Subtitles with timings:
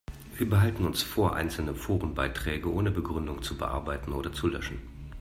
[0.35, 4.81] Wir behalten uns vor, einzelne Forenbeiträge ohne Begründung zu bearbeiten oder zu löschen.